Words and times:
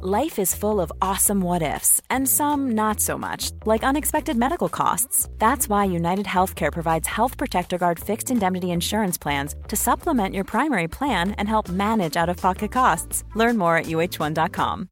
Life 0.00 0.38
is 0.38 0.54
full 0.54 0.80
of 0.80 0.92
awesome 1.02 1.40
what 1.40 1.60
ifs, 1.60 2.00
and 2.08 2.28
some 2.28 2.70
not 2.76 3.00
so 3.00 3.18
much, 3.18 3.50
like 3.66 3.82
unexpected 3.82 4.36
medical 4.36 4.68
costs. 4.68 5.28
That's 5.38 5.68
why 5.68 5.86
United 5.86 6.24
Healthcare 6.24 6.72
provides 6.72 7.08
Health 7.08 7.36
Protector 7.36 7.78
Guard 7.78 7.98
fixed 7.98 8.30
indemnity 8.30 8.70
insurance 8.70 9.18
plans 9.18 9.56
to 9.66 9.74
supplement 9.74 10.36
your 10.36 10.44
primary 10.44 10.86
plan 10.86 11.32
and 11.32 11.48
help 11.48 11.68
manage 11.68 12.16
out 12.16 12.28
of 12.28 12.36
pocket 12.36 12.70
costs. 12.70 13.24
Learn 13.34 13.58
more 13.58 13.76
at 13.76 13.86
uh1.com. 13.86 14.88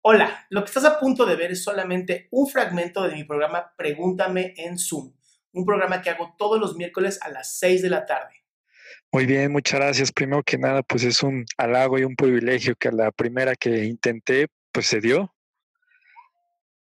Hola, 0.00 0.46
lo 0.48 0.62
que 0.62 0.70
estás 0.70 0.86
a 0.86 0.98
punto 0.98 1.26
de 1.26 1.36
ver 1.36 1.50
es 1.50 1.62
solamente 1.62 2.28
un 2.30 2.46
fragmento 2.46 3.02
de 3.02 3.14
mi 3.14 3.24
programa 3.24 3.74
Pregúntame 3.76 4.54
en 4.56 4.78
Zoom, 4.78 5.12
un 5.52 5.66
programa 5.66 6.00
que 6.00 6.08
hago 6.08 6.34
todos 6.38 6.58
los 6.58 6.76
miércoles 6.76 7.18
a 7.20 7.28
las 7.28 7.58
6 7.58 7.82
de 7.82 7.90
la 7.90 8.06
tarde. 8.06 8.43
Muy 9.12 9.26
bien, 9.26 9.52
muchas 9.52 9.80
gracias. 9.80 10.12
Primero 10.12 10.42
que 10.42 10.58
nada, 10.58 10.82
pues 10.82 11.04
es 11.04 11.22
un 11.22 11.44
halago 11.56 11.98
y 11.98 12.04
un 12.04 12.16
privilegio 12.16 12.74
que 12.76 12.90
la 12.90 13.10
primera 13.12 13.54
que 13.54 13.84
intenté, 13.84 14.48
pues 14.72 14.86
se 14.86 15.00
dio. 15.00 15.34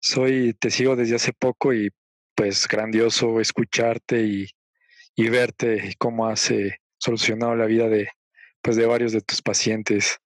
Soy, 0.02 0.54
te 0.54 0.70
sigo 0.70 0.96
desde 0.96 1.16
hace 1.16 1.34
poco 1.34 1.74
y 1.74 1.90
pues 2.36 2.68
grandioso 2.68 3.40
escucharte 3.40 4.22
y, 4.22 4.48
y 5.16 5.30
verte 5.30 5.90
y 5.90 5.94
cómo 5.96 6.28
has 6.28 6.50
eh, 6.52 6.80
solucionado 6.98 7.56
la 7.56 7.66
vida 7.66 7.90
de, 7.90 8.10
pues 8.62 8.76
de 8.78 8.86
varios 8.86 9.12
de 9.12 9.22
tus 9.22 9.42
pacientes. 9.42 10.18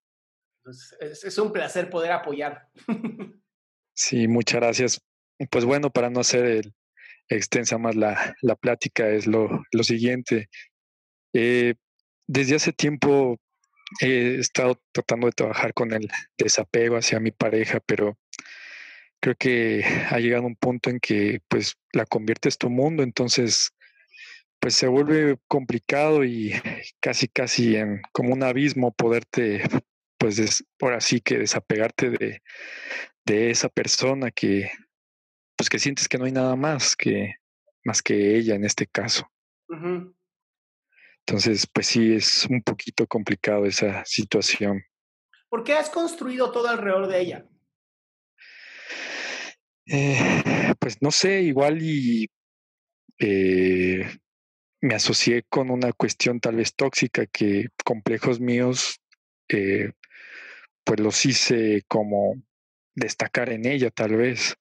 Pues, 0.63 0.95
es, 0.99 1.23
es 1.23 1.37
un 1.37 1.51
placer 1.51 1.89
poder 1.89 2.11
apoyar. 2.11 2.69
Sí, 3.95 4.27
muchas 4.27 4.59
gracias. 4.59 5.01
Pues 5.51 5.65
bueno, 5.65 5.91
para 5.91 6.09
no 6.09 6.19
hacer 6.19 6.45
el, 6.45 6.73
extensa 7.29 7.77
más 7.77 7.95
la, 7.95 8.35
la 8.41 8.55
plática, 8.55 9.09
es 9.09 9.27
lo, 9.27 9.63
lo 9.71 9.83
siguiente. 9.83 10.49
Eh, 11.33 11.75
desde 12.27 12.55
hace 12.55 12.73
tiempo 12.73 13.37
he 14.01 14.35
estado 14.35 14.79
tratando 14.91 15.27
de 15.27 15.33
trabajar 15.33 15.73
con 15.73 15.91
el 15.91 16.09
desapego 16.37 16.97
hacia 16.97 17.19
mi 17.19 17.31
pareja, 17.31 17.79
pero 17.85 18.17
creo 19.19 19.35
que 19.35 19.83
ha 20.09 20.19
llegado 20.19 20.45
un 20.45 20.55
punto 20.55 20.89
en 20.89 20.99
que 20.99 21.41
pues 21.47 21.75
la 21.93 22.05
conviertes 22.05 22.57
tu 22.57 22.69
mundo, 22.69 23.03
entonces 23.03 23.71
pues 24.59 24.75
se 24.75 24.87
vuelve 24.87 25.37
complicado 25.47 26.23
y 26.23 26.53
casi 27.01 27.27
casi 27.27 27.75
en 27.75 28.01
como 28.11 28.33
un 28.33 28.43
abismo 28.43 28.93
poderte 28.93 29.63
pues 30.17 30.63
ahora 30.79 31.01
sí 31.01 31.19
que 31.19 31.37
desapegarte 31.37 32.09
de, 32.09 32.41
de 33.25 33.51
esa 33.51 33.69
persona 33.69 34.31
que 34.31 34.71
pues 35.57 35.69
que 35.69 35.79
sientes 35.79 36.07
que 36.07 36.17
no 36.17 36.25
hay 36.25 36.31
nada 36.31 36.55
más 36.55 36.95
que 36.95 37.35
más 37.85 38.01
que 38.01 38.37
ella 38.37 38.55
en 38.55 38.63
este 38.63 38.87
caso. 38.87 39.29
Ujú. 39.67 40.15
Entonces, 41.25 41.67
pues 41.71 41.87
sí, 41.87 42.13
es 42.13 42.45
un 42.49 42.61
poquito 42.61 43.07
complicado 43.07 43.65
esa 43.65 44.03
situación. 44.05 44.83
¿Por 45.49 45.63
qué 45.63 45.73
has 45.73 45.89
construido 45.89 46.51
todo 46.51 46.67
alrededor 46.67 47.07
de 47.07 47.21
ella? 47.21 47.45
Eh, 49.85 50.73
pues 50.79 51.01
no 51.01 51.11
sé, 51.11 51.41
igual 51.41 51.81
y 51.81 52.29
eh, 53.19 54.05
me 54.81 54.95
asocié 54.95 55.43
con 55.43 55.69
una 55.69 55.93
cuestión 55.93 56.39
tal 56.39 56.57
vez 56.57 56.75
tóxica 56.75 57.25
que 57.25 57.67
complejos 57.85 58.39
míos, 58.41 58.99
eh, 59.47 59.93
pues 60.83 60.99
los 60.99 61.25
hice 61.25 61.83
como 61.87 62.35
destacar 62.95 63.49
en 63.49 63.65
ella 63.65 63.91
tal 63.91 64.17
vez. 64.17 64.55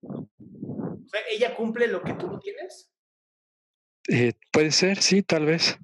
O 0.00 0.28
sea, 1.06 1.20
¿Ella 1.30 1.54
cumple 1.54 1.86
lo 1.86 2.02
que 2.02 2.14
tú 2.14 2.28
no 2.28 2.38
tienes? 2.38 2.90
Eh, 4.08 4.32
puede 4.52 4.70
ser, 4.70 5.02
sí, 5.02 5.22
tal 5.22 5.46
vez. 5.46 5.78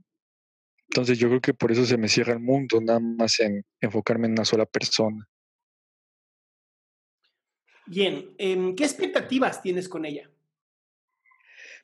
Entonces 0.90 1.18
yo 1.18 1.28
creo 1.28 1.40
que 1.40 1.54
por 1.54 1.72
eso 1.72 1.84
se 1.86 1.96
me 1.96 2.08
cierra 2.08 2.34
el 2.34 2.40
mundo, 2.40 2.80
nada 2.80 3.00
más 3.00 3.40
en 3.40 3.64
enfocarme 3.80 4.26
en 4.26 4.32
una 4.32 4.44
sola 4.44 4.66
persona. 4.66 5.26
Bien, 7.86 8.34
em, 8.38 8.76
¿qué 8.76 8.84
expectativas 8.84 9.62
tienes 9.62 9.88
con 9.88 10.04
ella? 10.04 10.30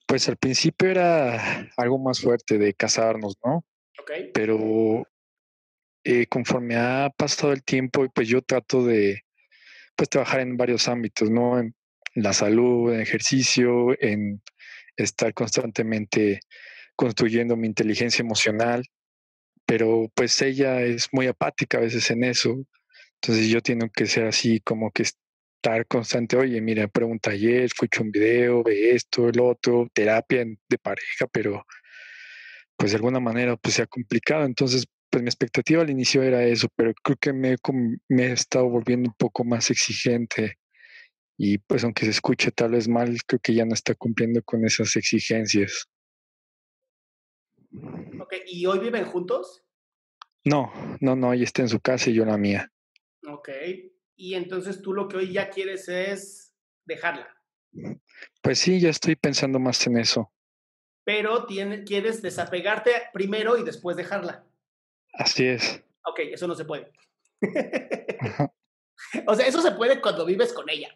Pues 0.07 0.29
al 0.29 0.37
principio 0.37 0.91
era 0.91 1.71
algo 1.77 1.99
más 1.99 2.21
fuerte 2.21 2.59
de 2.59 2.75
casarnos, 2.75 3.37
¿no? 3.45 3.65
¿Ok? 3.99 4.11
Pero 4.33 5.07
eh, 6.05 6.27
conforme 6.27 6.77
ha 6.77 7.11
pasado 7.17 7.53
el 7.53 7.63
tiempo, 7.63 8.07
pues 8.15 8.29
yo 8.29 8.43
trato 8.43 8.85
de 8.85 9.23
pues 9.97 10.09
trabajar 10.09 10.41
en 10.41 10.57
varios 10.57 10.87
ámbitos, 10.87 11.31
¿no? 11.31 11.59
En 11.59 11.75
la 12.15 12.33
salud, 12.33 12.93
en 12.93 13.01
ejercicio, 13.01 14.01
en 14.01 14.41
estar 14.99 15.33
constantemente 15.35 16.41
construyendo 16.97 17.57
mi 17.57 17.69
inteligencia 17.69 18.23
emocional, 18.23 18.85
pero 19.67 20.11
pues 20.15 20.43
ella 20.43 20.83
es 20.83 21.09
muy 21.13 21.27
apática 21.29 21.79
a 21.79 21.83
veces 21.83 22.11
en 22.11 22.25
eso, 22.25 22.59
entonces 23.21 23.49
yo 23.49 23.61
tengo 23.63 23.89
que 23.91 24.07
ser 24.07 24.27
así 24.27 24.61
como 24.61 24.91
que 24.91 25.05
estar 25.05 25.87
constante, 25.87 26.37
oye, 26.37 26.61
mira, 26.61 26.89
pregunta 26.89 27.31
ayer, 27.31 27.65
escucho 27.65 28.03
un 28.03 28.11
video, 28.11 28.63
ve 28.63 28.93
esto, 28.93 29.29
el 29.29 29.41
otro, 29.41 29.89
terapia 29.93 30.45
de 30.69 30.79
pareja, 30.79 31.27
pero 31.33 31.65
pues 32.77 32.93
de 32.93 32.97
alguna 32.97 33.21
manera 33.21 33.57
pues 33.57 33.75
se 33.75 33.83
ha 33.83 33.87
complicado, 33.87 34.45
entonces 34.45 34.87
pues 35.11 35.23
mi 35.23 35.29
expectativa 35.29 35.83
al 35.83 35.91
inicio 35.91 36.23
era 36.23 36.45
eso, 36.45 36.69
pero 36.77 36.93
creo 37.03 37.17
que 37.17 37.33
me, 37.33 37.57
me 38.09 38.27
he 38.27 38.33
estado 38.33 38.69
volviendo 38.69 39.11
un 39.11 39.17
poco 39.17 39.45
más 39.45 39.71
exigente 39.71 40.59
y 41.41 41.59
pues 41.59 41.85
aunque 41.85 42.05
se 42.05 42.11
escuche 42.11 42.51
tal 42.51 42.73
vez 42.73 42.89
mal, 42.89 43.17
creo 43.27 43.41
que 43.41 43.55
ya 43.55 43.65
no 43.65 43.73
está 43.73 43.95
cumpliendo 43.95 44.43
con 44.43 44.65
esas 44.67 44.95
exigencias. 44.97 45.89
Ok, 48.21 48.35
¿y 48.47 48.67
hoy 48.67 48.79
viven 48.81 49.05
juntos? 49.05 49.65
No, 50.45 50.73
no, 51.01 51.15
no, 51.17 51.33
ella 51.33 51.45
está 51.45 51.63
en 51.63 51.69
su 51.69 51.81
casa 51.81 52.11
y 52.11 52.15
yo 52.15 52.23
en 52.23 52.31
la 52.31 52.39
mía. 52.39 52.73
Ok, 53.27 53.49
y 54.17 54.35
entonces 54.35 54.81
tú 54.83 54.93
lo 54.93 55.09
que 55.09 55.17
hoy 55.19 55.33
ya 55.33 55.51
quieres 55.51 55.89
es 55.89 56.55
dejarla, 56.85 57.29
Pues 58.41 58.59
sí, 58.59 58.81
ya 58.81 58.89
estoy 58.91 59.15
pensando 59.17 59.59
más 59.59 59.87
en 59.87 59.99
eso. 59.99 60.33
pero 61.05 61.47
tiene- 61.47 61.85
quieres 61.85 62.21
desapegarte 62.21 62.91
primero 63.13 63.57
y 63.59 63.63
después 63.65 63.97
dejarla. 63.97 64.45
Así 65.15 65.47
es. 65.47 65.83
Ok, 66.05 66.21
eso 66.33 66.47
no 66.47 66.55
se 66.55 66.65
puede. 66.65 66.93
O 69.27 69.35
sea, 69.35 69.47
eso 69.47 69.63
se 69.63 69.71
puede 69.73 70.01
cuando 70.01 70.27
vives 70.27 70.53
con 70.53 70.69
ella. 70.69 70.89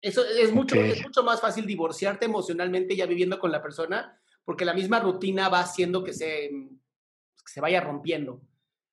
Eso 0.00 0.24
es 0.24 0.52
mucho, 0.52 0.76
Ok. 0.76 0.84
es 0.84 1.02
mucho 1.02 1.22
más 1.22 1.40
fácil 1.40 1.66
divorciarte 1.66 2.26
emocionalmente 2.26 2.94
ya 2.94 3.06
viviendo 3.06 3.38
con 3.38 3.50
la 3.50 3.62
persona, 3.62 4.20
porque 4.44 4.64
la 4.64 4.74
misma 4.74 5.00
rutina 5.00 5.48
va 5.48 5.60
haciendo 5.60 6.04
que 6.04 6.12
se, 6.12 6.48
que 6.48 7.52
se 7.52 7.60
vaya 7.60 7.80
rompiendo. 7.80 8.40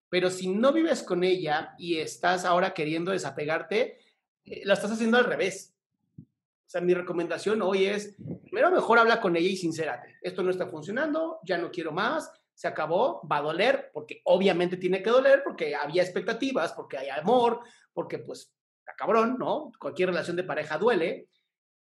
Pero 0.10 0.30
si 0.30 0.48
no 0.48 0.72
vives 0.74 1.04
con 1.04 1.24
ella 1.24 1.76
y 1.78 1.98
estás 1.98 2.46
ahora 2.46 2.74
queriendo 2.74 3.12
desapegarte, 3.12 4.00
eh, 4.46 4.62
la 4.64 4.74
estás 4.74 4.92
haciendo 4.92 5.18
al 5.18 5.26
revés. 5.26 5.76
O 6.18 6.70
sea, 6.74 6.82
mi 6.82 6.94
recomendación 6.94 7.62
hoy 7.62 7.86
es, 7.86 8.16
primero 8.44 8.72
mejor 8.72 8.98
habla 8.98 9.22
con 9.22 9.36
ella 9.36 9.50
y 9.50 9.56
sincérate. 9.56 10.18
Esto 10.22 10.42
no 10.42 10.50
está 10.50 10.68
funcionando, 10.68 11.40
ya 11.44 11.58
no 11.58 11.70
quiero 11.70 11.92
más, 11.92 12.32
se 12.54 12.68
acabó, 12.68 13.22
va 13.28 13.38
a 13.38 13.42
doler, 13.42 13.92
porque 13.94 14.22
obviamente 14.26 14.78
tiene 14.78 15.04
que 15.04 15.10
doler, 15.10 15.42
porque 15.44 15.76
había 15.76 16.04
expectativas, 16.04 16.74
porque 16.74 16.98
hay 16.98 17.10
amor, 17.10 17.62
porque 17.94 18.20
pues 18.20 18.54
está 18.84 18.96
cabrón, 18.96 19.38
¿no? 19.40 19.72
Cualquier 19.80 20.10
relación 20.10 20.36
de 20.36 20.44
pareja 20.44 20.78
duele. 20.78 21.30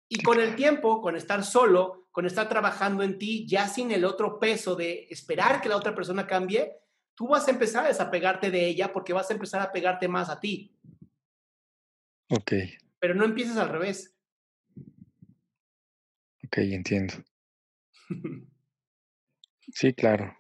Y 0.08 0.24
con 0.24 0.40
el 0.40 0.56
tiempo, 0.56 1.02
con 1.02 1.18
estar 1.18 1.44
solo, 1.44 2.08
con 2.12 2.26
estar 2.26 2.48
trabajando 2.48 3.04
en 3.04 3.18
ti, 3.20 3.46
ya 3.46 3.68
sin 3.68 3.92
el 3.92 4.06
otro 4.06 4.40
peso 4.40 4.76
de 4.78 5.06
esperar 5.10 5.60
que 5.60 5.68
la 5.68 5.76
otra 5.76 5.94
persona 5.94 6.26
cambie, 6.26 6.72
tú 7.14 7.28
vas 7.28 7.46
a 7.48 7.52
empezar 7.52 7.84
a 7.84 7.90
desapegarte 7.90 8.50
de 8.50 8.66
ella 8.68 8.94
porque 8.94 9.12
vas 9.12 9.30
a 9.30 9.34
empezar 9.34 9.62
a 9.62 9.72
pegarte 9.74 10.08
más 10.08 10.30
a 10.30 10.40
ti. 10.40 10.74
Ok, 12.30 12.54
Pero 13.00 13.16
no 13.16 13.26
empieces 13.26 13.58
al 13.58 13.70
revés. 13.70 14.16
ok, 16.46 16.58
entiendo. 16.60 17.14
Sí, 19.70 19.94
claro. 19.94 20.34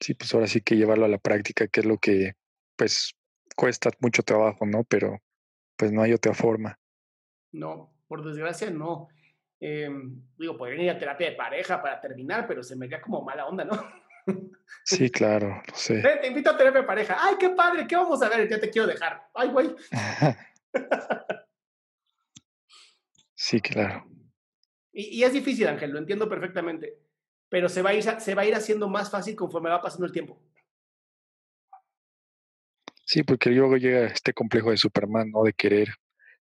Sí, 0.00 0.14
pues 0.14 0.34
ahora 0.34 0.48
sí 0.48 0.60
que 0.62 0.74
llevarlo 0.74 1.04
a 1.04 1.08
la 1.08 1.18
práctica, 1.18 1.68
que 1.68 1.78
es 1.78 1.86
lo 1.86 1.98
que 1.98 2.32
pues 2.74 3.14
cuesta 3.56 3.90
mucho 4.00 4.22
trabajo, 4.22 4.66
¿no? 4.66 4.84
Pero 4.84 5.20
pues 5.76 5.92
no 5.92 6.02
hay 6.02 6.12
otra 6.12 6.34
forma. 6.34 6.78
No, 7.52 7.92
por 8.06 8.24
desgracia 8.24 8.70
no. 8.70 9.08
Em, 9.60 10.22
digo, 10.38 10.56
podría 10.56 10.84
ir 10.84 10.90
a 10.90 10.98
terapia 10.98 11.30
de 11.30 11.36
pareja 11.36 11.82
para 11.82 12.00
terminar, 12.00 12.46
pero 12.46 12.62
se 12.62 12.76
me 12.76 12.86
veía 12.86 13.00
como 13.00 13.22
mala 13.22 13.46
onda, 13.46 13.64
¿no? 13.64 14.00
Sí, 14.84 15.10
claro, 15.10 15.62
lo 15.66 15.74
sé. 15.74 16.02
te 16.20 16.26
invito 16.26 16.50
a 16.50 16.56
terapia 16.56 16.80
de 16.80 16.86
pareja. 16.86 17.16
Ay, 17.18 17.36
qué 17.38 17.50
padre, 17.50 17.86
¿qué 17.86 17.96
vamos 17.96 18.22
a 18.22 18.28
ver? 18.28 18.48
Ya 18.48 18.60
te 18.60 18.70
quiero 18.70 18.86
dejar. 18.86 19.28
Ay, 19.34 19.48
güey. 19.48 19.74
sí, 23.34 23.60
claro. 23.60 24.06
Y, 24.92 25.18
y, 25.18 25.24
es 25.24 25.32
difícil, 25.32 25.68
Ángel, 25.68 25.90
lo 25.90 25.98
entiendo 25.98 26.28
perfectamente, 26.28 26.98
pero 27.48 27.68
se 27.68 27.82
va, 27.82 27.90
a 27.90 27.94
ir, 27.94 28.02
se 28.02 28.34
va 28.34 28.42
a 28.42 28.46
ir 28.46 28.54
haciendo 28.54 28.88
más 28.88 29.10
fácil 29.10 29.36
conforme 29.36 29.70
va 29.70 29.82
pasando 29.82 30.06
el 30.06 30.12
tiempo. 30.12 30.40
Sí, 33.10 33.24
porque 33.24 33.50
luego 33.50 33.76
llega 33.76 34.06
este 34.06 34.32
complejo 34.32 34.70
de 34.70 34.76
Superman, 34.76 35.32
¿no? 35.32 35.42
De 35.42 35.52
querer 35.52 35.88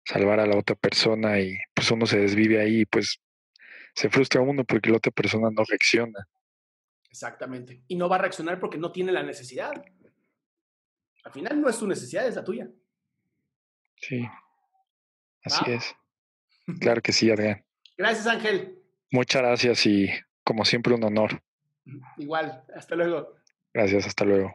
salvar 0.04 0.38
a 0.38 0.46
la 0.46 0.58
otra 0.58 0.76
persona 0.76 1.40
y 1.40 1.56
pues 1.72 1.90
uno 1.90 2.04
se 2.04 2.18
desvive 2.18 2.60
ahí 2.60 2.80
y 2.80 2.84
pues 2.84 3.22
se 3.94 4.10
frustra 4.10 4.42
uno 4.42 4.64
porque 4.64 4.90
la 4.90 4.98
otra 4.98 5.10
persona 5.10 5.48
no 5.50 5.64
reacciona. 5.64 6.28
Exactamente. 7.08 7.80
Y 7.88 7.96
no 7.96 8.10
va 8.10 8.16
a 8.16 8.18
reaccionar 8.18 8.60
porque 8.60 8.76
no 8.76 8.92
tiene 8.92 9.12
la 9.12 9.22
necesidad. 9.22 9.82
Al 11.24 11.32
final 11.32 11.58
no 11.58 11.70
es 11.70 11.76
su 11.76 11.86
necesidad, 11.86 12.26
es 12.26 12.36
la 12.36 12.44
tuya. 12.44 12.68
Sí. 13.96 14.28
Así 15.44 15.72
es. 15.72 15.96
Claro 16.80 17.00
que 17.00 17.12
sí, 17.12 17.30
Adrián. 17.30 17.64
Gracias, 17.96 18.26
Ángel. 18.26 18.78
Muchas 19.10 19.40
gracias 19.40 19.86
y 19.86 20.10
como 20.44 20.66
siempre 20.66 20.92
un 20.92 21.02
honor. 21.02 21.42
Igual, 22.18 22.62
hasta 22.76 22.94
luego. 22.94 23.38
Gracias, 23.72 24.06
hasta 24.06 24.26
luego. 24.26 24.54